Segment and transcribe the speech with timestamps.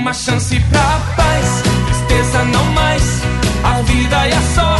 [0.00, 3.02] Uma chance pra paz, tristeza não mais.
[3.62, 4.79] A vida e a sorte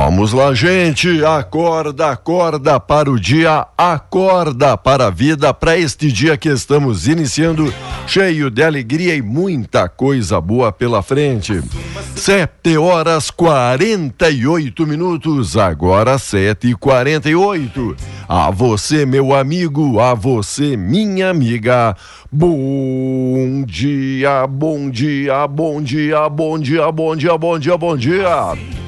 [0.00, 1.24] Vamos lá, gente.
[1.24, 7.74] Acorda, acorda para o dia, acorda para a vida, para este dia que estamos iniciando,
[8.06, 11.60] cheio de alegria e muita coisa boa pela frente.
[12.14, 17.96] Sete horas 48 minutos, agora sete e quarenta e oito.
[18.28, 21.96] A você, meu amigo, a você, minha amiga.
[22.30, 28.87] Bom dia, bom dia, bom dia, bom dia, bom dia, bom dia, bom dia.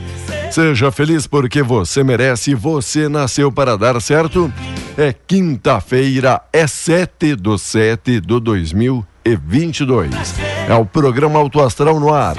[0.51, 4.53] Seja feliz porque você merece, você nasceu para dar certo.
[4.99, 10.11] É quinta-feira, é 7 do 7 do 2022.
[10.69, 12.37] É o programa Auto Astral no ar.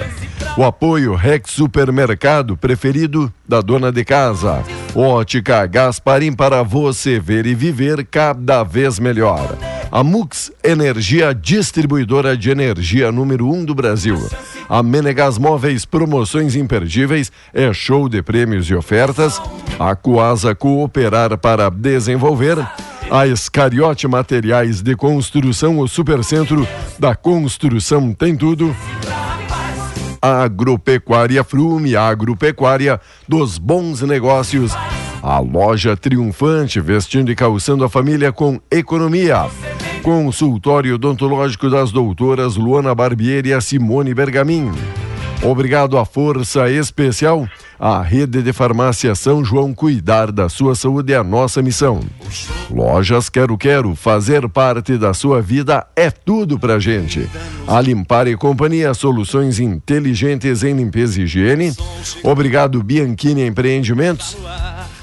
[0.58, 4.62] O apoio Rex Supermercado, preferido da dona de casa.
[4.94, 9.58] Ótica Gasparim para você ver e viver cada vez melhor.
[9.92, 14.18] A Mux Energia, distribuidora de energia número 1 um do Brasil.
[14.70, 19.42] A Menegas Móveis, promoções imperdíveis, é show de prêmios e ofertas.
[19.78, 22.58] A Coasa Cooperar para desenvolver.
[23.12, 26.66] A Escariote Materiais de Construção, o Supercentro
[26.98, 28.74] da Construção tem tudo.
[30.22, 34.72] Agropecuária Frume, agropecuária dos bons negócios.
[35.22, 39.50] A loja triunfante, vestindo e calçando a família com economia.
[40.02, 44.72] Consultório odontológico das doutoras Luana Barbieri e a Simone Bergamin.
[45.44, 47.48] Obrigado à Força Especial,
[47.80, 52.00] a Rede de Farmácia São João cuidar da sua saúde é a nossa missão.
[52.70, 57.28] Lojas Quero Quero, fazer parte da sua vida é tudo pra gente.
[57.68, 61.74] A Limpar e Companhia, soluções inteligentes em limpeza e higiene.
[62.24, 64.38] Obrigado Bianchini Empreendimentos.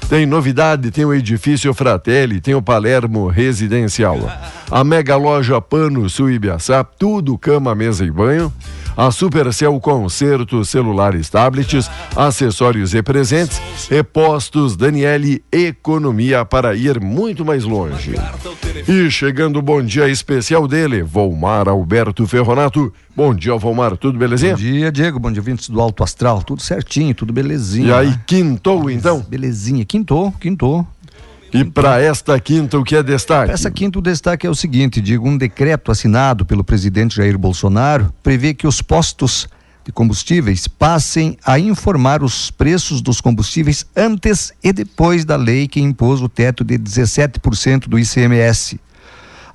[0.09, 4.17] Tem novidade, tem o edifício Fratelli, tem o Palermo Residencial.
[4.71, 8.51] A mega loja Pano Suibiaçá, tudo cama, mesa e banho.
[8.99, 17.45] A Supercell Concerto Celulares Tablets, acessórios e presentes, e Postos Daniele Economia para ir muito
[17.45, 18.15] mais longe.
[18.85, 22.93] E chegando o bom dia especial dele, Volmar Alberto Ferronato.
[23.15, 24.51] Bom dia, Volmar, tudo belezinha?
[24.51, 27.87] Bom dia, Diego, bom dia, vindos do Alto Astral, tudo certinho, tudo belezinha.
[27.87, 29.25] E aí, quintou então?
[29.29, 30.85] Belezinha, quintou, quintou.
[31.51, 33.51] E para esta quinta, o que é destaque?
[33.51, 38.13] Essa quinta, o destaque é o seguinte: digo, um decreto assinado pelo presidente Jair Bolsonaro
[38.21, 39.47] prevê que os postos
[39.83, 45.81] de combustíveis passem a informar os preços dos combustíveis antes e depois da lei que
[45.81, 48.79] impôs o teto de 17% do ICMS.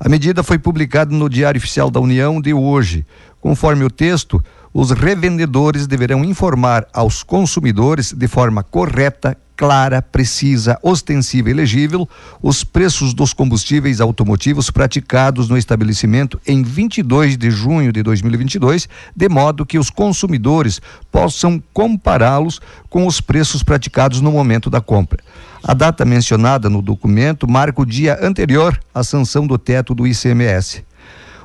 [0.01, 3.07] A medida foi publicada no Diário Oficial da União de hoje.
[3.41, 4.43] Conforme o texto,
[4.73, 12.09] os revendedores deverão informar aos consumidores de forma correta, clara, precisa, ostensiva e legível
[12.43, 19.29] os preços dos combustíveis automotivos praticados no estabelecimento em 22 de junho de 2022, de
[19.29, 20.81] modo que os consumidores
[21.11, 25.23] possam compará-los com os preços praticados no momento da compra.
[25.63, 30.85] A data mencionada no documento marca o dia anterior à sanção do teto do ICMS.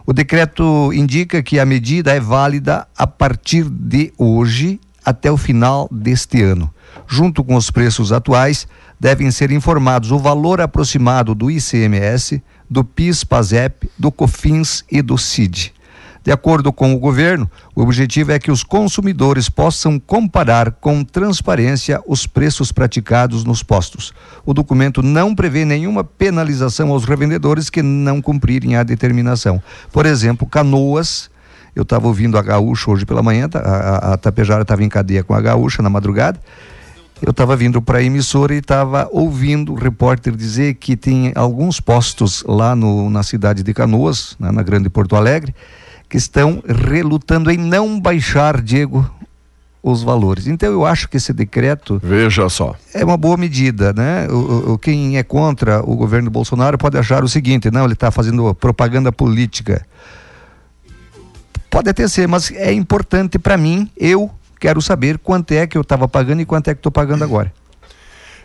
[0.05, 5.87] O decreto indica que a medida é válida a partir de hoje até o final
[5.91, 6.73] deste ano.
[7.11, 8.67] Junto com os preços atuais,
[8.99, 12.39] devem ser informados o valor aproximado do ICMS,
[12.69, 15.73] do PIS/PASEP, do COFINS e do CID.
[16.23, 21.99] De acordo com o governo, o objetivo é que os consumidores possam comparar com transparência
[22.05, 24.13] os preços praticados nos postos.
[24.45, 29.59] O documento não prevê nenhuma penalização aos revendedores que não cumprirem a determinação.
[29.91, 31.31] Por exemplo, Canoas.
[31.75, 34.89] Eu estava ouvindo a Gaúcha hoje pela manhã, tá, a, a, a Tapejara estava em
[34.89, 36.39] cadeia com a Gaúcha na madrugada.
[37.21, 41.79] Eu estava vindo para a emissora e estava ouvindo o repórter dizer que tem alguns
[41.81, 45.53] postos lá no, na cidade de Canoas, né, na Grande Porto Alegre,
[46.07, 49.09] que estão relutando em não baixar, Diego,
[49.83, 50.47] os valores.
[50.47, 54.27] Então eu acho que esse decreto veja só é uma boa medida, né?
[54.29, 58.11] O, o quem é contra o governo Bolsonaro pode achar o seguinte, não, ele está
[58.11, 59.85] fazendo propaganda política.
[61.69, 63.89] Pode até ser, mas é importante para mim.
[63.95, 67.23] Eu quero saber quanto é que eu estava pagando e quanto é que estou pagando
[67.23, 67.51] agora.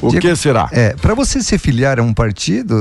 [0.02, 0.68] O Diego, que será?
[0.72, 2.74] É, para você se filiar a um partido,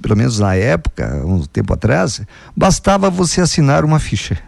[0.00, 2.22] pelo menos na época, um tempo atrás,
[2.56, 4.38] bastava você assinar uma ficha.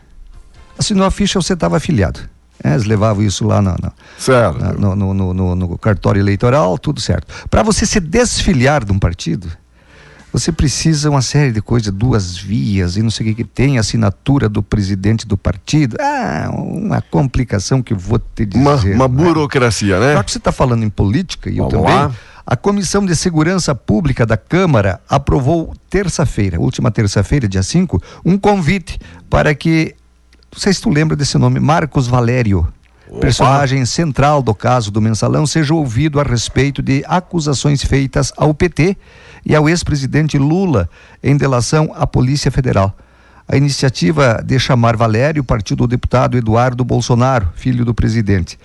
[0.79, 2.21] Assinou a ficha, você estava afiliado.
[2.63, 4.79] É, eles levavam isso lá no, no, certo.
[4.79, 7.49] no, no, no cartório eleitoral, tudo certo.
[7.51, 9.49] Para você se desfiliar de um partido,
[10.39, 13.79] você precisa uma série de coisas, duas vias e não sei o que, que tem,
[13.79, 15.97] assinatura do presidente do partido.
[15.99, 18.61] Ah, uma complicação que eu vou te dizer.
[18.61, 19.25] Uma, uma né?
[19.25, 20.13] burocracia, né?
[20.13, 21.95] Já que você está falando em política, e eu também.
[21.95, 22.13] Lá.
[22.47, 28.99] A Comissão de Segurança Pública da Câmara aprovou terça-feira, última terça-feira, dia 5, um convite
[29.31, 29.95] para que.
[30.53, 32.69] Não sei se tu lembra desse nome, Marcos Valério.
[33.09, 33.21] Opa.
[33.21, 38.97] personagem central do caso do mensalão, seja ouvido a respeito de acusações feitas ao PT
[39.47, 40.91] e ao ex-presidente Lula
[41.23, 42.93] em delação à Polícia Federal.
[43.49, 48.59] A iniciativa de chamar Valério partiu do deputado Eduardo Bolsonaro, filho do presidente.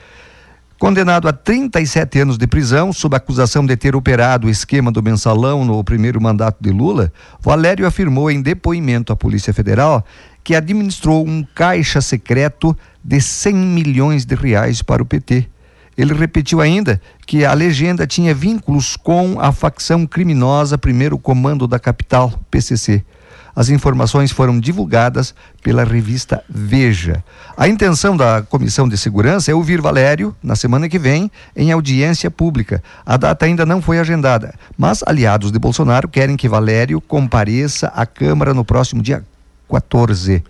[0.79, 5.63] Condenado a 37 anos de prisão sob acusação de ter operado o esquema do mensalão
[5.63, 10.03] no primeiro mandato de Lula, Valério afirmou em depoimento à Polícia Federal
[10.43, 15.47] que administrou um caixa secreto de 100 milhões de reais para o PT
[15.97, 21.79] ele repetiu ainda que a legenda tinha vínculos com a facção criminosa Primeiro Comando da
[21.79, 23.03] Capital, PCC.
[23.55, 27.23] As informações foram divulgadas pela revista Veja.
[27.57, 32.31] A intenção da Comissão de Segurança é ouvir Valério na semana que vem em audiência
[32.31, 32.81] pública.
[33.05, 38.05] A data ainda não foi agendada, mas aliados de Bolsonaro querem que Valério compareça à
[38.05, 39.23] Câmara no próximo dia
[39.69, 40.43] 14.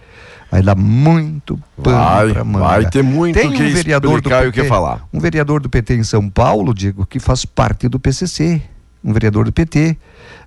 [0.51, 2.65] Vai dar muito pano para manga.
[2.65, 5.07] Vai ter muito Tem um que vereador do PT, o que falar.
[5.13, 8.61] Um vereador do PT em São Paulo, digo, que faz parte do PCC.
[9.01, 9.97] um vereador do PT,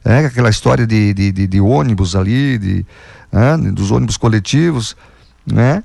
[0.04, 2.86] é, aquela história de, de, de, de ônibus ali, de,
[3.32, 4.94] é, dos ônibus coletivos,
[5.46, 5.82] né?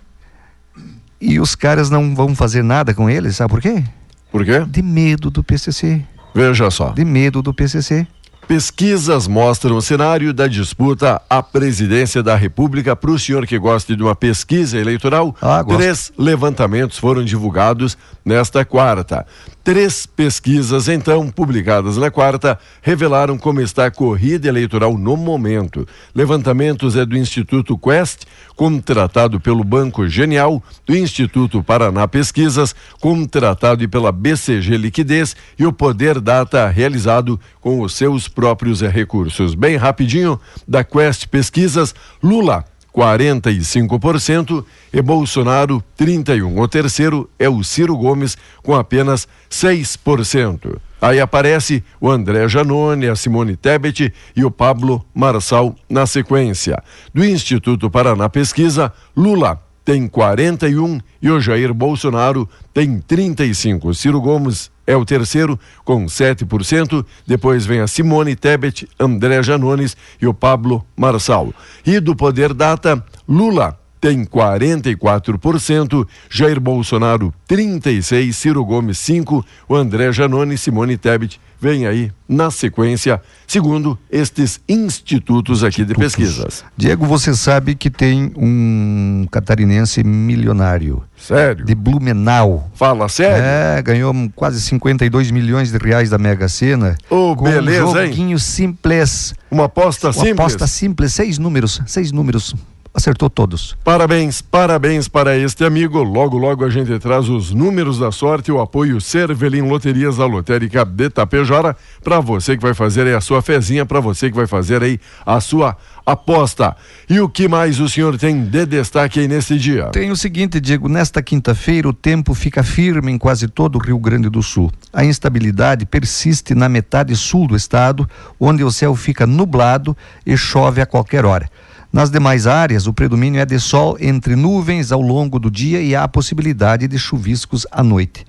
[1.22, 3.84] E os caras não vão fazer nada com eles, sabe por quê?
[4.32, 4.66] Por quê?
[4.68, 6.02] De medo do PCC.
[6.36, 6.90] Veja só.
[6.90, 8.06] De medo do PCC.
[8.50, 12.96] Pesquisas mostram o cenário da disputa à presidência da República.
[12.96, 18.66] Para o senhor que gosta de uma pesquisa eleitoral, Ah, três levantamentos foram divulgados nesta
[18.66, 19.24] quarta.
[19.64, 25.88] Três pesquisas, então, publicadas na quarta, revelaram como está a corrida eleitoral no momento.
[26.16, 28.24] Levantamentos é do Instituto Quest,
[28.56, 36.20] contratado pelo Banco Genial, do Instituto Paraná Pesquisas, contratado pela BCG Liquidez e o Poder
[36.20, 39.54] Data, realizado com os seus próprios recursos.
[39.54, 41.94] Bem rapidinho, da Quest Pesquisas,
[42.24, 42.64] Lula
[42.96, 46.58] 45% e Bolsonaro 31.
[46.58, 50.78] O terceiro é o Ciro Gomes com apenas 6%.
[51.02, 56.82] Aí aparece o André Janone, a Simone Tebet e o Pablo Marçal na sequência.
[57.14, 63.94] Do Instituto Paraná Pesquisa, Lula tem 41 e o Jair Bolsonaro tem 35.
[63.94, 70.26] Ciro Gomes é o terceiro com 7%, depois vem a Simone Tebet, André Janones e
[70.26, 71.54] o Pablo Marçal.
[71.86, 80.12] E do Poder Data, Lula tem 44%, Jair Bolsonaro 36, Ciro Gomes 5, o André
[80.12, 86.64] Janone e Simone Tebet vem aí na sequência, segundo estes institutos aqui de pesquisas.
[86.78, 91.66] Diego, você sabe que tem um catarinense milionário Sério?
[91.66, 92.70] de Blumenau.
[92.74, 93.44] Fala sério?
[93.44, 96.96] É, ganhou quase 52 milhões de reais da Mega Sena.
[97.10, 98.08] Ô, com beleza, um hein?
[98.08, 99.34] joguinho simples.
[99.52, 100.32] Uma aposta Uma simples?
[100.32, 102.56] aposta simples, seis números, seis números.
[102.92, 103.78] Acertou todos.
[103.84, 106.02] Parabéns, parabéns para este amigo.
[106.02, 110.84] Logo, logo a gente traz os números da sorte, o apoio Cervelim Loterias, a lotérica
[110.84, 114.48] de Tapejara, para você que vai fazer aí a sua fezinha, para você que vai
[114.48, 116.76] fazer aí a sua aposta.
[117.08, 119.86] E o que mais o senhor tem de destaque aí nesse dia?
[119.92, 124.00] Tem o seguinte, Diego, nesta quinta-feira o tempo fica firme em quase todo o Rio
[124.00, 124.72] Grande do Sul.
[124.92, 130.82] A instabilidade persiste na metade sul do estado, onde o céu fica nublado e chove
[130.82, 131.48] a qualquer hora.
[131.92, 135.96] Nas demais áreas, o predomínio é de sol entre nuvens ao longo do dia e
[135.96, 138.28] há a possibilidade de chuviscos à noite.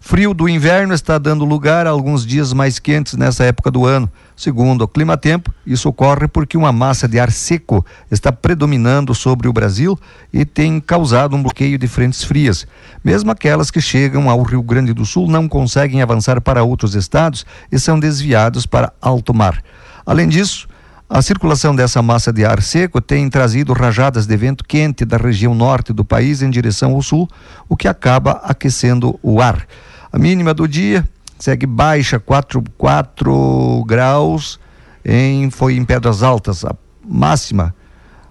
[0.00, 4.10] Frio do inverno está dando lugar a alguns dias mais quentes nessa época do ano.
[4.34, 9.46] Segundo o Clima Tempo, isso ocorre porque uma massa de ar seco está predominando sobre
[9.46, 9.96] o Brasil
[10.32, 12.66] e tem causado um bloqueio de frentes frias.
[13.04, 17.44] Mesmo aquelas que chegam ao Rio Grande do Sul não conseguem avançar para outros estados
[17.70, 19.62] e são desviados para alto mar.
[20.04, 20.66] Além disso,
[21.14, 25.54] a circulação dessa massa de ar seco tem trazido rajadas de vento quente da região
[25.54, 27.28] norte do país em direção ao sul,
[27.68, 29.66] o que acaba aquecendo o ar.
[30.10, 31.06] A mínima do dia
[31.38, 34.58] segue baixa, 4, 4 graus,
[35.04, 36.64] em, foi em Pedras Altas.
[36.64, 36.74] A
[37.06, 37.74] máxima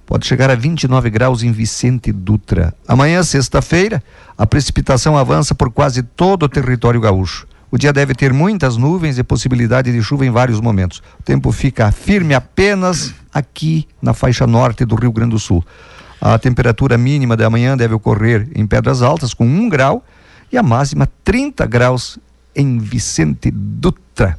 [0.04, 2.74] pode chegar a 29 graus em Vicente Dutra.
[2.88, 4.04] Amanhã, sexta-feira,
[4.36, 7.46] a precipitação avança por quase todo o território gaúcho.
[7.72, 11.02] O dia deve ter muitas nuvens e possibilidade de chuva em vários momentos.
[11.18, 15.64] O tempo fica firme apenas aqui na faixa norte do Rio Grande do Sul.
[16.20, 20.04] A temperatura mínima da manhã deve ocorrer em Pedras Altas, com 1 grau,
[20.52, 22.20] e a máxima 30 graus
[22.54, 24.38] em Vicente Dutra.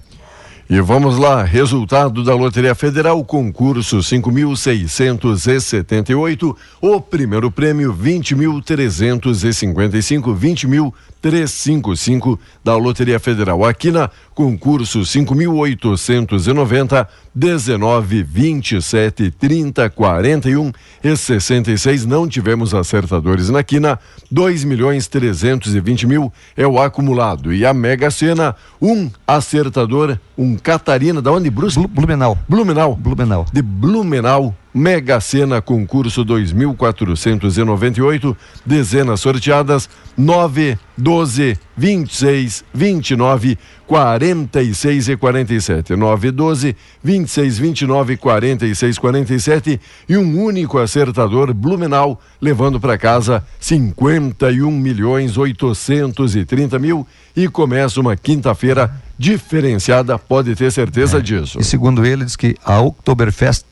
[0.68, 10.84] E vamos lá, resultado da Loteria Federal, concurso 5.678, o primeiro prêmio 20.355,
[11.23, 13.64] 20.355 da Loteria Federal.
[13.64, 22.05] Aqui na concurso 5.890, 19, 27, 30, 41 e 66.
[22.07, 23.99] Não tivemos acertadores na quina.
[24.31, 27.52] 2 milhões 320 mil é o acumulado.
[27.52, 31.79] E a Mega Sena, um acertador, um Catarina, da onde, Bruce?
[31.79, 32.38] Blu- Blumenau.
[32.49, 32.97] Blumenau.
[32.97, 33.47] Blumenau.
[33.52, 39.87] De Blumenau, Mega Sena, concurso 2498, dezenas sorteadas.
[40.17, 45.95] 9, 12, 26, 29, 46 e 47.
[45.95, 54.71] 9, 12, 26, 29, 46, 47 e um único acertador Blumenau levando para casa 51
[54.71, 57.07] milhões 830 mil.
[57.37, 61.59] E começa uma quinta-feira diferenciada, pode ter certeza disso.
[61.61, 63.64] E segundo ele, diz que a Oktoberfest,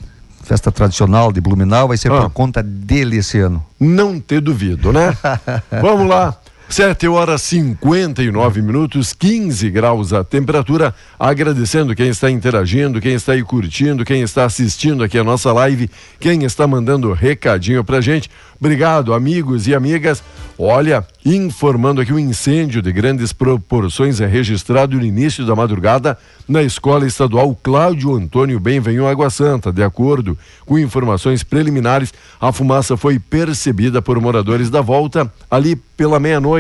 [0.42, 2.22] festa tradicional de Blumenau, vai ser Ah.
[2.22, 3.64] por conta dele esse ano.
[3.78, 5.16] Não ter duvido, né?
[5.80, 6.36] Vamos lá.
[6.70, 10.94] 7 horas 59 minutos, 15 graus a temperatura.
[11.18, 15.90] Agradecendo quem está interagindo, quem está aí curtindo, quem está assistindo aqui a nossa live,
[16.20, 18.30] quem está mandando recadinho pra gente.
[18.60, 20.22] Obrigado, amigos e amigas.
[20.58, 26.62] Olha, informando aqui um incêndio de grandes proporções é registrado no início da madrugada na
[26.62, 29.72] Escola Estadual Cláudio Antônio Benvenho Água Santa.
[29.72, 30.36] De acordo
[30.66, 36.59] com informações preliminares, a fumaça foi percebida por moradores da volta ali pela meia-noite,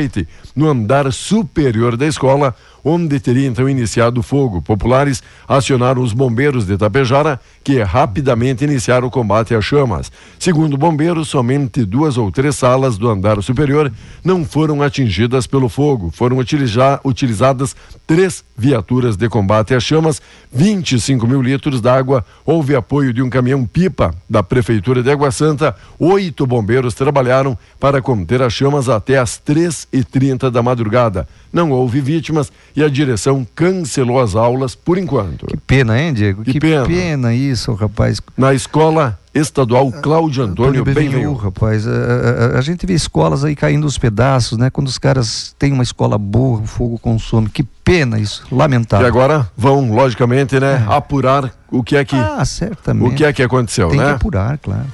[0.54, 2.54] no andar superior da escola,
[2.84, 4.62] onde teria então iniciado o fogo.
[4.62, 10.10] Populares acionaram os bombeiros de Tapejara, que rapidamente iniciaram o combate às chamas.
[10.38, 13.92] Segundo bombeiros, somente duas ou três salas do andar superior
[14.24, 16.10] não foram atingidas pelo fogo.
[16.10, 17.76] Foram utiliza utilizadas
[18.06, 20.20] três viaturas de combate às chamas,
[20.52, 22.24] 25 mil litros d'água.
[22.44, 25.76] Houve apoio de um caminhão-pipa da Prefeitura de Água Santa.
[25.98, 31.26] Oito bombeiros trabalharam para conter as chamas até às três e trinta da madrugada.
[31.52, 35.46] Não houve vítimas e a direção cancelou as aulas por enquanto.
[35.46, 36.42] Que pena, hein, Diego?
[36.44, 36.86] Que Que, pena.
[36.86, 37.34] pena.
[37.34, 38.20] isso, rapaz.
[38.36, 41.34] Na escola estadual Cláudio Antônio Benvenhu.
[41.34, 41.86] rapaz.
[41.86, 44.70] A, a- a gente vê escolas aí caindo aos pedaços, né?
[44.70, 47.48] Quando os caras têm uma escola boa, o fogo consome.
[47.48, 49.06] Que pena isso, E lamentável.
[49.06, 53.12] agora vão, logicamente, né, apurar o que é que, Ah, certamente.
[53.12, 54.12] o que é que aconteceu, Tem que né?
[54.12, 54.86] apurar, claro.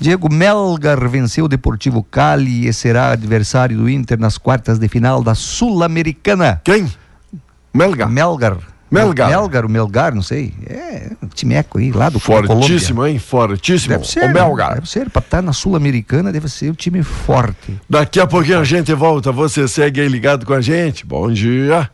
[0.00, 5.22] Diego Melgar venceu o Deportivo Cali e será adversário do Inter nas quartas de final
[5.22, 6.60] da Sul-Americana.
[6.64, 6.92] Quem?
[7.72, 8.06] Melga.
[8.06, 8.58] Melgar.
[8.90, 9.30] Melgar.
[9.30, 10.52] Melgar, o Melgar, não sei.
[10.66, 12.48] É um timeco aí, lá do Colômbia.
[12.48, 13.18] Fortíssimo, hein?
[13.18, 13.94] Fortíssimo.
[13.94, 14.24] Deve ser.
[14.24, 14.74] o Melgar.
[14.74, 15.08] Deve ser.
[15.08, 17.80] Para estar na Sul-Americana, deve ser um time forte.
[17.88, 19.32] Daqui a pouquinho a gente volta.
[19.32, 21.06] Você segue aí ligado com a gente.
[21.06, 21.88] Bom dia.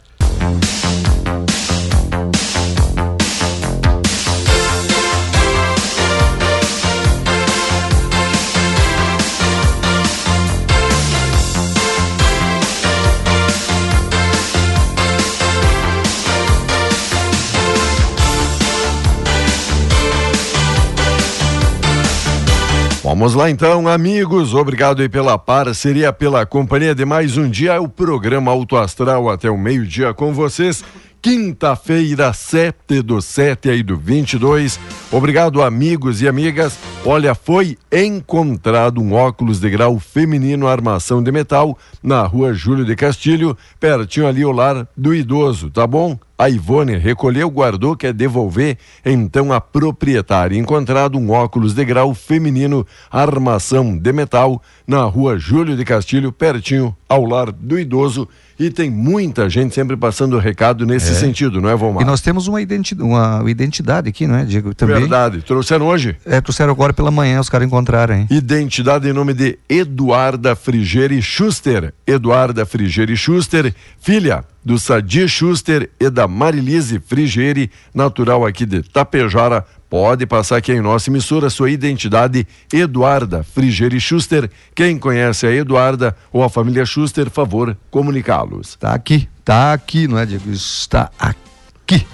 [23.18, 24.54] Vamos lá então, amigos.
[24.54, 27.82] Obrigado aí pela parceria, pela companhia de mais um dia.
[27.82, 30.84] O programa Auto Astral até o meio-dia com vocês.
[31.20, 34.78] Quinta-feira, 7 do 7 aí do 22.
[35.10, 36.78] Obrigado, amigos e amigas.
[37.04, 42.94] Olha, foi encontrado um óculos de grau feminino armação de metal na rua Júlio de
[42.94, 46.16] Castilho, pertinho ali ao lar do idoso, tá bom?
[46.38, 50.56] A Ivone recolheu, guardou, quer devolver, então a proprietária.
[50.56, 56.96] Encontrado um óculos de grau feminino, armação de metal, na rua Júlio de Castilho, pertinho
[57.08, 58.28] ao lar do idoso.
[58.58, 62.02] E tem muita gente sempre passando recado nesse sentido, não é, Vomar?
[62.02, 64.74] E nós temos uma, identi uma identidade aqui, não é, Diego?
[64.74, 64.96] Também.
[64.96, 65.42] Verdade.
[65.42, 66.16] Trouxeram hoje?
[66.26, 68.26] É, trouxeram agora pela manhã, os caras encontraram, hein?
[68.28, 71.94] Identidade em nome de Eduarda Frigeri Schuster.
[72.06, 79.64] Eduarda Frigeri Schuster, filha do Sadi Schuster e da Marilise Frigeri, natural aqui de Tapejara.
[79.88, 84.50] Pode passar aqui em nossa emissora sua identidade, Eduarda Frigeri Schuster.
[84.74, 88.76] Quem conhece a Eduarda ou a família Schuster, favor comunicá-los.
[88.76, 90.50] Tá aqui, tá aqui, não é, Diego?
[90.50, 92.06] Está aqui.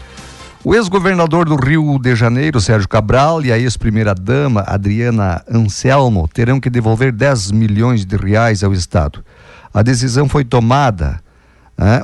[0.62, 6.70] O ex-governador do Rio de Janeiro, Sérgio Cabral, e a ex-primeira-dama, Adriana Anselmo, terão que
[6.70, 9.24] devolver 10 milhões de reais ao Estado.
[9.74, 11.20] A decisão foi tomada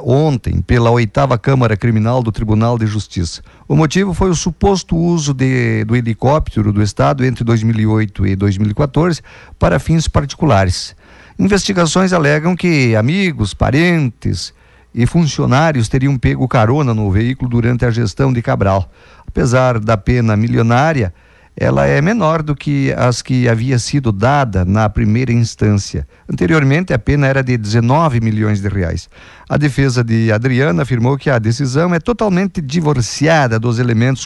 [0.05, 3.43] ontem pela oitava Câmara Criminal do Tribunal de Justiça.
[3.69, 9.23] O motivo foi o suposto uso de- do helicóptero do Estado entre 2008 e 2014
[9.59, 10.95] para fins particulares.
[11.39, 14.53] Investigações alegam que amigos, parentes
[14.95, 18.91] e funcionários teriam pego carona no veículo durante a gestão de Cabral.
[19.27, 21.15] Apesar da pena milionária,
[21.61, 26.09] ela é menor do que as que havia sido dada na primeira instância.
[26.27, 29.11] Anteriormente, a pena era de 19 milhões de reais.
[29.47, 34.25] A defesa de Adriana afirmou que a decisão é totalmente divorciada dos elementos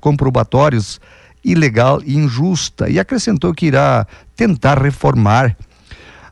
[0.00, 1.00] comprobatórios
[1.44, 4.06] ilegal e injusta e acrescentou que irá
[4.36, 5.56] tentar reformar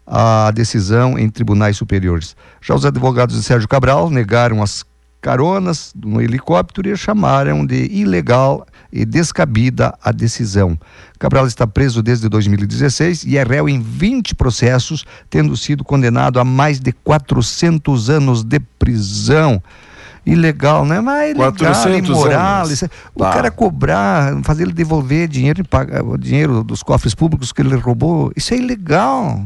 [0.07, 2.37] a decisão em tribunais superiores.
[2.63, 4.85] Já os advogados de Sérgio Cabral negaram as
[5.21, 10.79] caronas no helicóptero e chamaram de ilegal e descabida a decisão.
[11.19, 16.45] Cabral está preso desde 2016 e é réu em 20 processos, tendo sido condenado a
[16.45, 19.63] mais de 400 anos de prisão.
[20.25, 21.01] Ilegal, né?
[21.01, 22.57] Mas é ilegal, 400 imoral.
[22.67, 22.83] anos.
[22.83, 23.33] é- O Tá.
[23.33, 27.75] cara cobrar, fazer ele devolver dinheiro, e pagar, o dinheiro dos cofres públicos que ele
[27.77, 29.45] roubou, isso é ilegal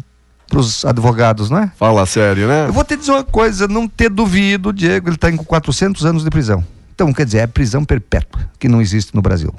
[0.53, 1.73] para os advogados, não é?
[1.77, 2.67] Fala sério, né?
[2.69, 6.25] Eu vou te dizer uma coisa, não ter duvido, Diego, ele está com 400 anos
[6.25, 6.63] de prisão.
[6.95, 9.53] Então, quer dizer, é prisão perpétua, que não existe no Brasil.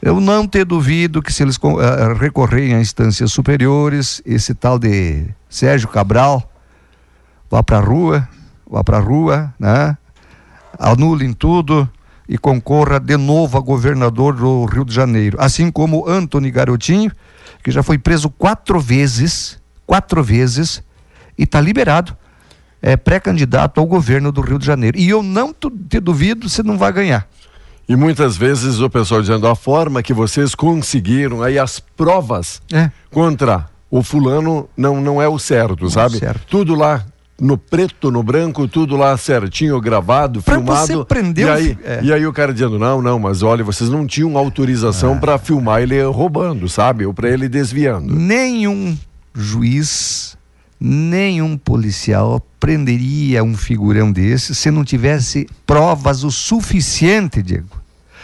[0.00, 5.26] Eu não ter duvido que se eles eh, recorrerem a instâncias superiores, esse tal de
[5.50, 6.50] Sérgio Cabral
[7.50, 8.26] vá para a rua,
[8.66, 9.96] vá para a rua, né?
[10.78, 11.88] Anulem tudo
[12.26, 15.36] e concorra de novo a governador do Rio de Janeiro.
[15.38, 17.12] Assim como Antony Garotinho,
[17.62, 20.82] que já foi preso quatro vezes, quatro vezes
[21.38, 22.16] e está liberado.
[22.82, 24.98] É pré-candidato ao governo do Rio de Janeiro.
[24.98, 27.26] E eu não te duvido, você não vai ganhar.
[27.88, 32.90] E muitas vezes o pessoal dizendo a forma que vocês conseguiram aí as provas É.
[33.10, 36.18] contra o fulano não não é o certo, sabe?
[36.18, 36.42] certo.
[36.48, 37.04] Tudo lá
[37.40, 40.86] no preto, no branco, tudo lá certinho, gravado, Pra filmado.
[40.86, 42.00] você prender e aí, é.
[42.04, 45.82] e aí o cara dizendo, não, não, mas olha, vocês não tinham autorização pra filmar
[45.82, 47.04] ele roubando, sabe?
[47.04, 48.14] Ou pra ele desviando.
[48.14, 48.96] Nenhum
[49.34, 50.36] juiz,
[50.80, 57.82] nenhum policial prenderia um figurão desse se não tivesse provas o suficiente, Diego.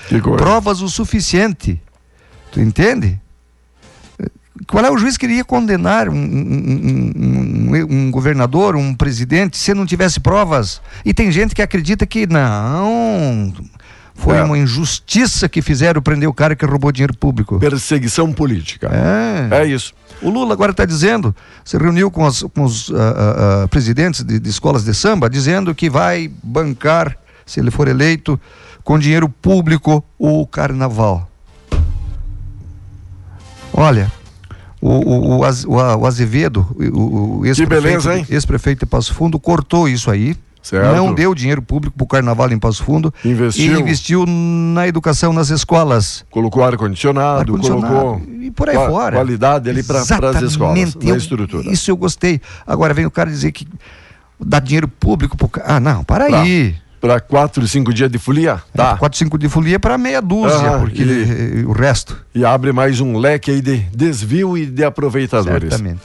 [0.09, 0.37] Coisa.
[0.37, 1.81] Provas o suficiente.
[2.53, 3.21] Tu entende?
[4.67, 9.73] Qual é o juiz que iria condenar um- um- um- um governador, um presidente, se
[9.73, 10.83] não tivesse provas?
[11.05, 13.53] E tem gente que acredita que não.
[14.21, 14.43] Foi É.
[14.43, 17.59] uma injustiça que fizeram prender o cara que roubou dinheiro público.
[17.59, 18.89] Perseguição política.
[19.51, 19.63] É.
[19.63, 19.95] É isso.
[20.21, 24.39] O Lula agora está dizendo, se reuniu com, as- com os ah, ah, presidentes de,
[24.39, 28.39] de escolas de samba, dizendo que vai bancar, se ele for eleito,
[28.85, 31.27] com dinheiro público o carnaval.
[33.73, 34.13] Olha,
[34.81, 40.37] o, o, o, o Azevedo, o, o ex-prefeito ex-prefeito de Passo Fundo, cortou isso aí.
[40.63, 40.95] Certo.
[40.95, 43.77] Não deu dinheiro público para o carnaval em Passo Fundo Investiu.
[43.77, 46.25] e investiu na educação nas escolas.
[46.31, 49.17] Colocou ar-condicionado, Ar-condicionado, colocou e por aí qua- fora.
[49.17, 51.71] qualidade ali para as escolas, Exatamente, na eu- estrutura.
[51.73, 52.41] Isso eu gostei.
[52.67, 53.67] Agora vem o cara dizer que
[54.39, 55.77] dá dinheiro público pro cara.
[55.77, 56.75] Ah, não, para Pra- aí.
[57.01, 58.61] Para quatro, cinco dias de folia?
[58.75, 58.95] Tá.
[58.99, 62.15] 4, 5 de folia para meia dúzia, Aham, porque e- eh, o resto.
[62.35, 65.71] E abre mais um leque aí de desvio e de aproveitadores.
[65.71, 66.01] Certamente.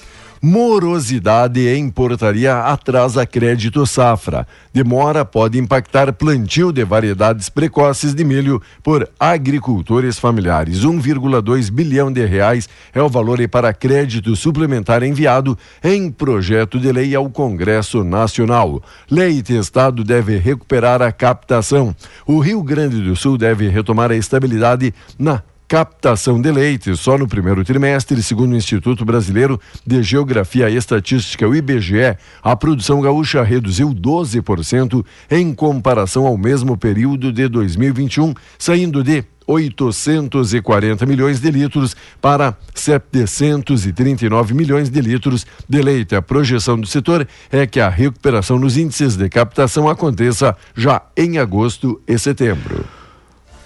[0.47, 4.47] Morosidade em portaria atrasa crédito safra.
[4.71, 10.81] Demora pode impactar plantio de variedades precoces de milho por agricultores familiares.
[10.81, 17.15] 1,2 bilhão de reais é o valor para crédito suplementar enviado em projeto de lei
[17.15, 18.83] ao Congresso Nacional.
[19.09, 21.95] Lei Estado deve recuperar a captação.
[22.23, 27.27] O Rio Grande do Sul deve retomar a estabilidade na captação de leite só no
[27.27, 33.43] primeiro trimestre, segundo o Instituto Brasileiro de Geografia e Estatística, o IBGE, a produção gaúcha
[33.43, 41.95] reduziu 12% em comparação ao mesmo período de 2021, saindo de 840 milhões de litros
[42.19, 46.15] para 739 milhões de litros de leite.
[46.15, 51.37] A projeção do setor é que a recuperação nos índices de captação aconteça já em
[51.37, 52.94] agosto e setembro.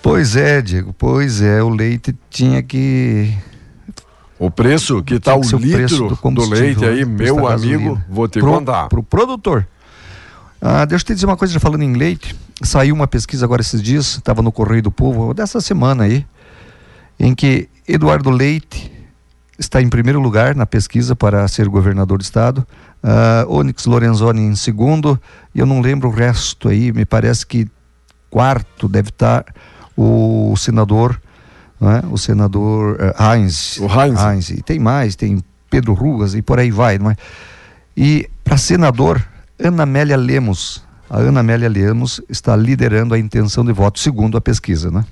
[0.02, 3.34] Pois é, Diego, pois é, o leite tinha que.
[4.38, 8.28] O preço que está o litro do, combustível, leite aí, o preço meu amigo, vou
[8.28, 8.88] te pro, contar.
[8.88, 9.68] Pro produtor.
[10.62, 13.62] Ah, deixa eu te dizer uma coisa, já falando em leite, saiu uma pesquisa agora
[13.62, 16.26] esses dias, estava no Correio do Povo, dessa semana aí,
[17.20, 18.92] em que Eduardo Leite
[19.58, 22.66] está em primeiro lugar na pesquisa para ser governador do estado,
[23.04, 25.20] ah, Onyx Lorenzoni em segundo,
[25.54, 27.68] e eu não lembro o resto aí, me parece que
[28.30, 29.46] quarto deve estar
[30.02, 31.22] o senador,
[31.80, 32.02] não é?
[32.10, 33.78] o senador eh, Heinz.
[33.78, 34.50] O Heinz.
[34.50, 37.16] E tem mais, tem Pedro Ruas e por aí vai, não é?
[37.96, 39.22] E para senador,
[39.60, 40.82] Ana Amélia Lemos.
[41.10, 45.04] A Ana Amélia Lemos está liderando a intenção de voto, segundo a pesquisa, né?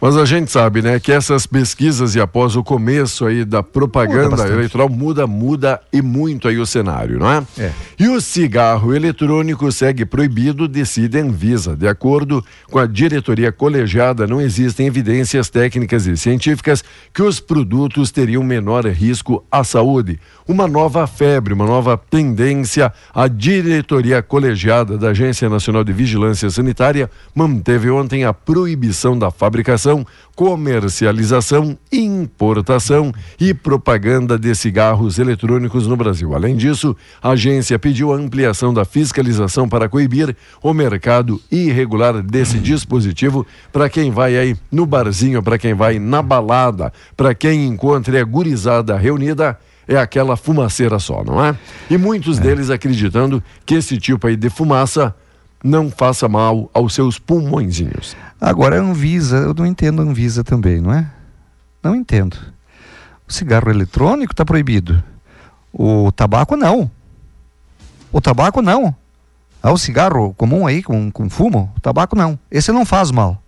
[0.00, 3.62] Mas a gente sabe, né, que essas pesquisas e após o começo aí da Muda
[3.62, 4.52] propaganda bastante.
[4.52, 7.42] eleitoral muda, muda e muito aí o cenário, não é?
[7.58, 7.70] É.
[7.98, 11.76] E o cigarro eletrônico segue proibido, decide a Anvisa.
[11.76, 16.82] De acordo com a diretoria colegiada, não existem evidências técnicas e científicas
[17.12, 20.18] que os produtos teriam menor risco à saúde.
[20.48, 27.10] Uma nova febre, uma nova tendência, a diretoria colegiada da Agência Nacional de Vigilância Sanitária
[27.34, 29.89] manteve ontem a proibição da fabricação,
[30.34, 36.34] comercialização, importação e propaganda de cigarros eletrônicos no Brasil.
[36.34, 42.58] Além disso, a agência pediu a ampliação da fiscalização para coibir o mercado irregular desse
[42.58, 48.20] dispositivo para quem vai aí no barzinho, para quem vai na balada, para quem encontra
[48.20, 49.58] a gurizada reunida
[49.90, 51.56] é aquela fumaceira só, não é?
[51.90, 55.14] E muitos deles acreditando que esse tipo aí de fumaça
[55.62, 58.16] não faça mal aos seus pulmõezinhos.
[58.40, 61.10] Agora, a Anvisa, eu não entendo a Anvisa também, não é?
[61.82, 62.36] Não entendo.
[63.28, 65.02] O cigarro eletrônico está proibido.
[65.72, 66.90] O tabaco não.
[68.12, 68.94] O tabaco não.
[69.62, 72.38] Ah, o cigarro comum aí, com, com fumo, o tabaco não.
[72.50, 73.40] Esse não faz mal.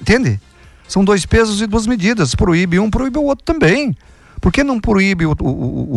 [0.00, 0.40] Entende?
[0.88, 2.34] São dois pesos e duas medidas.
[2.34, 3.96] Proíbe um, proíbe o outro também.
[4.40, 5.46] Por que não proíbe o, o,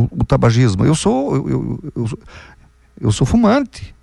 [0.03, 0.85] o- o tabagismo?
[0.85, 2.19] Eu sou, eu, eu, eu
[3.01, 3.93] eu sou fumante.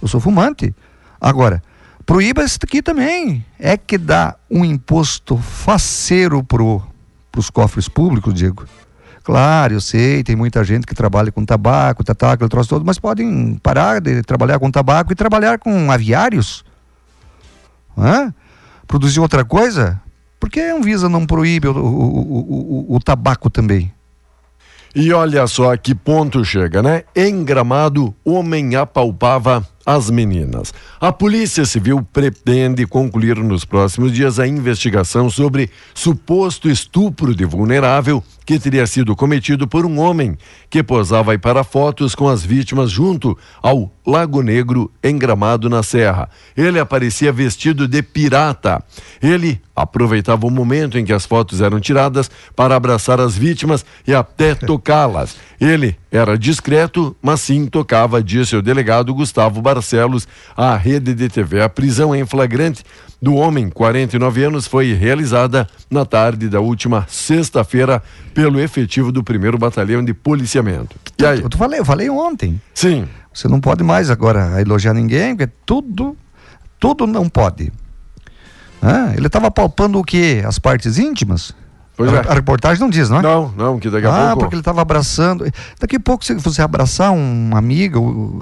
[0.00, 0.74] Eu sou fumante.
[1.20, 1.62] Agora,
[2.06, 3.44] proíba isso aqui também.
[3.58, 6.82] É que dá um imposto faceiro pro
[7.36, 8.64] os cofres públicos, Diego.
[9.22, 12.98] Claro, eu sei, tem muita gente que trabalha com tabaco, tabaco, aquele troço todo, mas
[12.98, 16.64] podem parar de trabalhar com tabaco e trabalhar com aviários.
[17.96, 18.32] Hã?
[18.86, 20.00] Produzir outra coisa?
[20.38, 23.92] Por que a Anvisa não proíbe o, o, o, o, tabaco também?
[24.94, 27.04] E olha só que ponto chega, né?
[27.14, 30.72] Em Gramado, homem apalpava as meninas.
[31.00, 38.22] A Polícia Civil pretende concluir nos próximos dias a investigação sobre suposto estupro de vulnerável
[38.46, 40.36] que teria sido cometido por um homem
[40.68, 46.28] que posava para fotos com as vítimas junto ao Lago Negro em Gramado na Serra.
[46.56, 48.82] Ele aparecia vestido de pirata.
[49.22, 54.12] Ele aproveitava o momento em que as fotos eram tiradas para abraçar as vítimas e
[54.12, 55.36] até tocá-las.
[55.60, 59.79] Ele era discreto, mas sim tocava, disse o delegado Gustavo Barcelos
[60.56, 61.62] à rede de TV.
[61.62, 62.84] A prisão em flagrante
[63.20, 69.58] do homem, 49 anos, foi realizada na tarde da última sexta-feira pelo efetivo do primeiro
[69.58, 70.96] batalhão de policiamento.
[71.18, 71.40] E aí?
[71.40, 72.60] Eu, falei, eu falei ontem.
[72.74, 73.06] Sim.
[73.32, 76.16] Você não pode mais agora elogiar ninguém, porque tudo,
[76.78, 77.72] tudo não pode.
[78.82, 80.42] Ah, ele estava palpando o quê?
[80.44, 81.54] As partes íntimas?
[82.00, 82.28] Pois a, é.
[82.30, 83.22] a reportagem não diz, não é?
[83.22, 84.32] Não, não, que daqui a ah, pouco.
[84.32, 85.44] Ah, porque ele estava abraçando.
[85.78, 87.98] Daqui a pouco, se você abraçar uma amiga,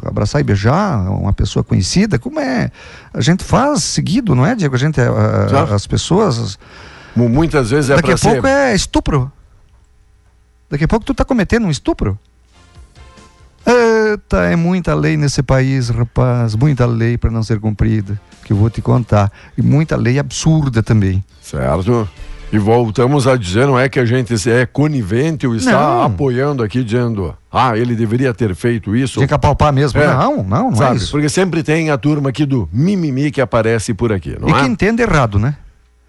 [0.07, 2.71] abraçar e beijar uma pessoa conhecida, como é?
[3.13, 4.77] A gente faz seguido, não é, Diego?
[4.77, 6.57] A gente, a, as pessoas.
[7.17, 8.35] Muitas vezes é Daqui a ser...
[8.35, 9.33] pouco é estupro.
[10.71, 12.17] Daqui a pouco tu está cometendo um estupro.
[13.67, 16.55] Eita, é muita lei nesse país, rapaz.
[16.55, 18.21] Muita lei para não ser cumprida.
[18.45, 19.33] Que eu vou te contar.
[19.57, 21.25] E muita lei absurda também.
[21.43, 22.09] Certo.
[22.51, 26.03] E voltamos a dizer, não é que a gente é conivente ou está não.
[26.05, 29.15] apoiando aqui, dizendo, ah, ele deveria ter feito isso.
[29.15, 30.01] Tinha que apalpar mesmo.
[30.01, 30.07] É.
[30.07, 31.11] Não, não, não Sabe, é isso.
[31.11, 34.61] Porque sempre tem a turma aqui do mimimi que aparece por aqui, não e é?
[34.61, 35.57] que entende errado, né?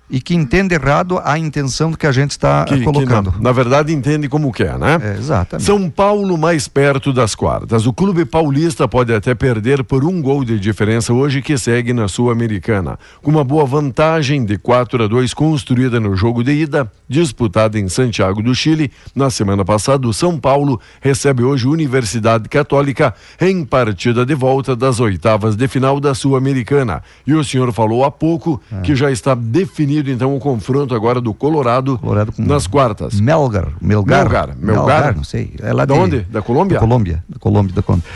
[0.10, 3.32] E que entende errado a intenção que a gente está que, colocando.
[3.32, 5.00] Que na, na, verdade, entende como quer, né?
[5.02, 5.66] É, exatamente.
[5.66, 7.86] São Paulo mais perto das quartas.
[7.86, 12.08] O clube paulista pode até perder por um gol de diferença hoje que segue na
[12.08, 12.98] Sul-Americana.
[13.22, 17.88] Com uma boa vantagem de 4 a 2 construída no jogo de ida, disputada em
[17.88, 24.26] Santiago do Chile, na semana passada, o São Paulo recebe hoje Universidade Católica em partida
[24.26, 27.04] de volta das oitavas de final da Sul-Americana.
[27.28, 28.82] E o senhor falou há pouco é.
[28.82, 33.20] que já está definido então o confronto agora do Colorado, Colorado nas quartas.
[33.20, 35.54] Melgar, Melgar, Melgar, Melgar, não sei.
[35.60, 36.20] É lá da de, onde?
[36.22, 36.76] Da Colômbia?
[36.76, 38.10] Da Colômbia, da Colômbia, da Colômbia.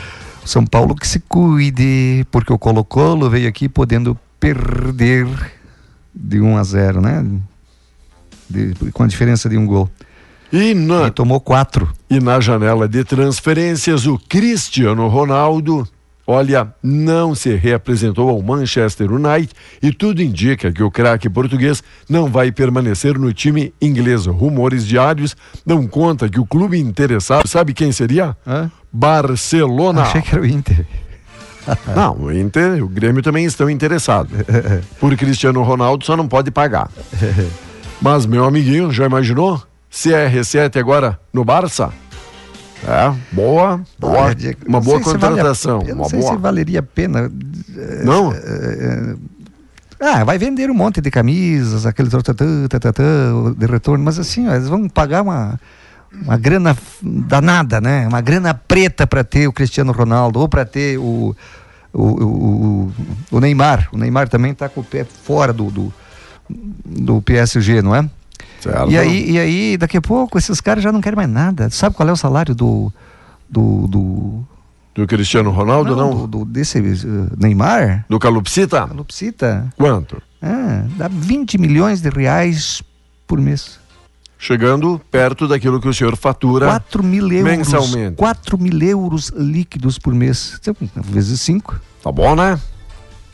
[0.44, 5.26] São Paulo que se cuide, porque o Colo-Colo veio aqui podendo perder
[6.14, 7.24] de 1 a 0, né?
[8.48, 9.88] De, com a diferença de um gol.
[10.52, 11.90] E, na, e tomou quatro.
[12.10, 15.88] E na janela de transferências, o Cristiano Ronaldo
[16.26, 22.30] olha, não se reapresentou ao Manchester United e tudo indica que o craque português não
[22.30, 24.26] vai permanecer no time inglês.
[24.26, 28.36] Rumores diários dão conta que o clube interessado, sabe quem seria?
[28.46, 28.70] Hã?
[28.92, 30.02] Barcelona.
[30.02, 30.86] Achei que era o Inter.
[31.96, 34.32] Não, o Inter, o Grêmio também estão interessados.
[35.00, 36.90] Por Cristiano Ronaldo só não pode pagar.
[38.00, 39.62] Mas, meu amiguinho, já imaginou?
[39.90, 41.90] CR7 agora no Barça?
[42.82, 44.18] É, boa, boa.
[44.18, 45.78] Olha, Diego, uma boa contratação.
[45.78, 46.32] Vale a, eu não uma sei boa.
[46.32, 47.30] se valeria a pena.
[48.04, 48.32] Não?
[48.32, 49.14] É, é,
[50.00, 54.88] ah, vai vender um monte de camisas, aquele de retorno, mas assim, ó, eles vão
[54.88, 55.58] pagar uma,
[56.22, 58.06] uma grana danada, né?
[58.06, 61.34] Uma grana preta para ter o Cristiano Ronaldo ou para ter o,
[61.92, 62.92] o, o,
[63.30, 63.88] o, Neymar.
[63.92, 65.94] O Neymar também está com o pé fora do, do,
[66.84, 68.08] do PSG, não é?
[68.64, 68.90] Certo.
[68.90, 71.68] E aí, e aí, daqui a pouco, esses caras já não querem mais nada.
[71.68, 72.90] Sabe qual é o salário do.
[73.48, 74.44] do, do...
[74.94, 76.10] Do Cristiano Ronaldo, não?
[76.10, 76.20] não?
[76.20, 78.06] Do, do, desse uh, Neymar?
[78.08, 78.86] Do Calupsita?
[78.86, 79.66] Calupsita.
[79.76, 80.22] Quanto?
[80.40, 82.80] Ah, dá 20 milhões de reais
[83.26, 83.80] por mês.
[84.38, 88.16] Chegando perto daquilo que o senhor fatura 4 mil euros, mensalmente.
[88.16, 90.60] 4 mil euros líquidos por mês.
[90.94, 91.80] Vezes 5.
[92.02, 92.58] Tá bom, né?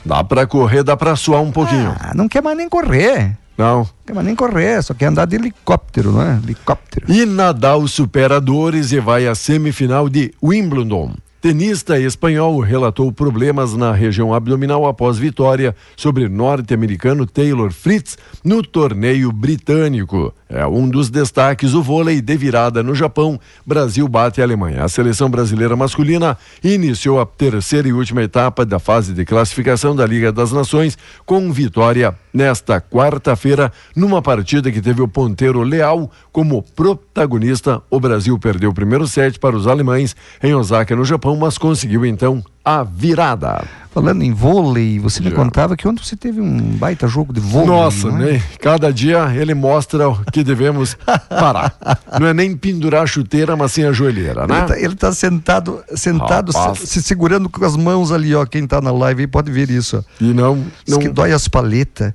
[0.05, 1.95] Dá pra correr, dá pra suar um pouquinho.
[2.01, 3.37] Ah, não quer mais nem correr.
[3.61, 3.87] Não.
[4.07, 6.41] Quer mais nem correr, só quer andar de helicóptero, não é?
[6.43, 7.13] Helicóptero.
[7.13, 11.15] E Nadal supera dores e vai à semifinal de Wimbledon.
[11.41, 19.33] Tenista espanhol relatou problemas na região abdominal após vitória sobre norte-americano Taylor Fritz no torneio
[19.33, 20.35] britânico.
[20.51, 23.41] É um dos destaques o vôlei de virada no Japão.
[23.65, 24.85] Brasil bate a Alemanha.
[24.85, 30.05] A seleção brasileira masculina iniciou a terceira e última etapa da fase de classificação da
[30.05, 36.63] Liga das Nações com vitória nesta quarta-feira numa partida que teve o ponteiro Leal como
[36.63, 37.81] protagonista.
[37.89, 41.59] O Brasil perdeu o primeiro set para os alemães em Osaka, no Japão Japão, mas
[41.59, 43.65] conseguiu então a virada.
[43.93, 47.69] Falando em vôlei, você me contava que ontem você teve um baita jogo de vôlei.
[47.69, 48.13] Nossa, é?
[48.13, 48.43] né?
[48.61, 50.97] Cada dia ele mostra que devemos
[51.29, 51.75] parar.
[52.21, 54.59] Não é nem pendurar a chuteira, mas sim a joelheira, né?
[54.59, 58.47] Ele tá, ele tá sentado, sentado se, se segurando com as mãos ali, ó.
[58.47, 59.97] Quem tá na live aí pode ver isso.
[59.97, 60.25] ó.
[60.25, 60.65] E não.
[60.85, 62.13] Diz não que dói as paletas.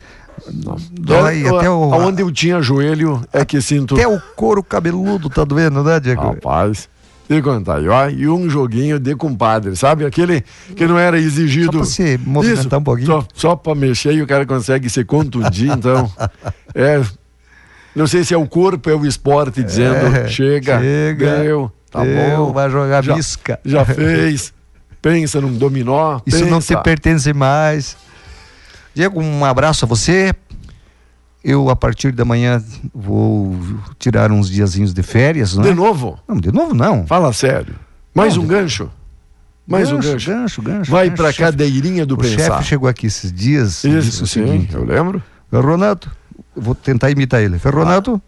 [0.91, 1.93] Dói até o.
[1.93, 3.95] Aonde eu tinha joelho é que sinto.
[3.95, 6.21] Até o couro cabeludo tá doendo, né, Diego?
[6.21, 6.88] Rapaz.
[7.27, 7.81] Te contar,
[8.13, 10.05] e um joguinho de compadre, sabe?
[10.05, 10.43] Aquele
[10.75, 11.71] que não era exigido.
[11.71, 13.07] Só pra se movimentar Isso, um pouquinho.
[13.07, 16.11] Só, só pra mexer e o cara consegue se contundir, então.
[16.77, 17.01] É.
[17.95, 22.03] Não sei se é o corpo, é o esporte dizendo: É, chega, chega, deu, tá
[22.03, 22.51] deu, bom.
[22.51, 23.57] vai jogar já, bisca.
[23.63, 24.53] Já fez.
[25.01, 26.19] Pensa num dominó.
[26.25, 26.81] Isso não te pensa.
[26.81, 27.95] pertence mais.
[28.93, 30.33] Diego, um abraço a você.
[31.47, 32.60] Eu, a partir da manhã,
[32.91, 33.55] vou
[33.99, 35.67] tirar uns diazinhos de férias, não é?
[35.67, 36.17] De novo?
[36.27, 37.05] Não, de novo não.
[37.05, 37.75] Fala sério.
[38.15, 38.89] Mais Não, um de- gancho?
[39.67, 40.27] Mais um gancho.
[40.31, 40.91] Gancho, gancho.
[40.91, 41.17] Vai gancho.
[41.21, 42.38] pra Chefe- cadeirinha do O pensar.
[42.58, 44.73] chefe chegou aqui esses dias disse Isso, o sim, seguinte.
[44.73, 45.21] eu lembro.
[45.51, 47.60] Eu vou tentar imitar ele.
[47.60, 48.19] Ferronato,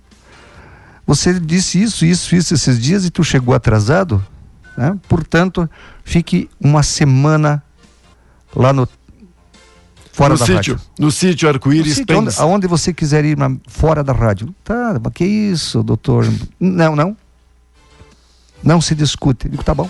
[1.05, 4.23] você disse isso, isso, isso esses dias e tu chegou atrasado,
[4.77, 4.95] né?
[5.07, 5.67] Portanto,
[6.03, 7.63] fique uma semana
[8.55, 8.87] lá no
[10.17, 10.81] fora no da sítio, rádio.
[10.99, 14.53] no sítio Arco-Íris, onde, aonde você quiser ir mas fora da rádio.
[14.63, 16.27] Tá, mas que isso, doutor?
[16.59, 17.15] Não, não.
[18.63, 19.45] Não se discute.
[19.45, 19.87] Eu Digo, tá bom.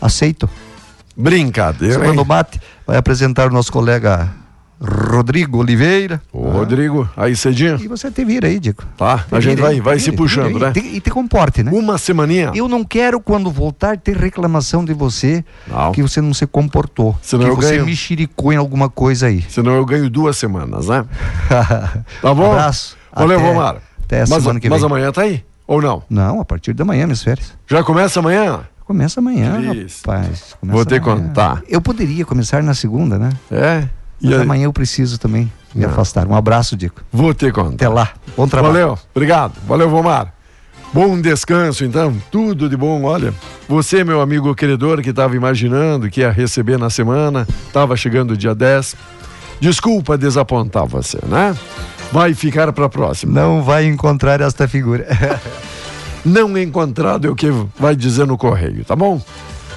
[0.00, 0.48] Aceito.
[1.16, 1.94] Brincadeira.
[1.94, 2.26] Semana do hein?
[2.26, 4.30] Mate vai apresentar o nosso colega
[4.80, 6.22] Rodrigo Oliveira.
[6.32, 7.76] Ô, Rodrigo, aí cedinho.
[7.82, 8.82] E você te vira aí, Diego.
[8.96, 10.72] Tá, Te a gente vai, aí, vai se vira, puxando, vira né?
[10.74, 10.82] aí.
[10.82, 11.70] Te- E te comporte, né?
[11.74, 12.50] Uma semaninha.
[12.54, 15.92] Eu não quero, quando voltar, ter reclamação de você Não.
[15.92, 17.14] que você não se comportou.
[17.20, 17.84] Senão que eu você ganho.
[17.86, 19.44] mexericou em alguma coisa aí.
[19.50, 21.04] Senão eu ganho duas semanas, né?
[22.22, 22.50] Tá bom?
[22.52, 22.96] Abraço.
[23.14, 23.76] Valeu, Até- Romar.
[24.04, 24.86] até a mas, semana que mas vem.
[24.90, 25.44] amanhã tá aí?
[25.66, 26.02] Ou não?
[26.08, 27.52] Não, a partir da manhã, minhas férias.
[27.66, 28.60] Já começa amanhã?
[28.86, 30.00] Começa amanhã, Isso.
[30.06, 30.56] rapaz.
[30.60, 31.28] Começa Vou te amanhã.
[31.28, 31.62] contar.
[31.68, 33.30] Eu poderia começar na segunda, né?
[33.50, 33.84] É.
[34.22, 35.90] Mas E amanhã eu preciso também me Não.
[35.90, 36.26] afastar.
[36.26, 37.02] Um abraço, Dico.
[37.12, 37.74] Vou te contar.
[37.74, 38.10] Até lá.
[38.36, 38.72] Bom trabalho.
[38.74, 39.54] Valeu, obrigado.
[39.66, 40.32] Valeu, Vomar.
[40.92, 42.16] Bom descanso, então.
[42.32, 43.04] Tudo de bom.
[43.04, 43.32] Olha,
[43.68, 48.36] você, meu amigo queridor, que estava imaginando que ia receber na semana, estava chegando o
[48.36, 48.96] dia 10.
[49.60, 51.56] Desculpa desapontar você, né?
[52.10, 53.32] Vai ficar para a próxima.
[53.40, 55.06] Não vai encontrar esta figura.
[56.24, 59.22] Não encontrado é o que vai dizer no correio, tá bom?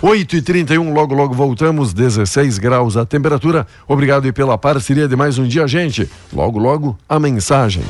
[0.03, 3.65] 8h31, logo, logo voltamos, 16 graus a temperatura.
[3.87, 6.09] Obrigado aí pela parceria de mais um dia, gente.
[6.33, 7.83] Logo, logo, a mensagem.